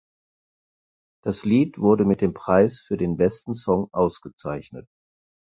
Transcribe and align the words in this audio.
Das 1.23 1.45
Lied 1.45 1.77
wurde 1.77 2.05
mit 2.05 2.21
dem 2.21 2.33
Preis 2.33 2.79
für 2.79 2.97
den 2.97 3.17
besten 3.17 3.53
Song 3.53 3.87
ausgezeichnet. 3.91 4.87